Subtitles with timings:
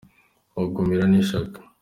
[0.55, 1.59] Bagumirwa n’ishaka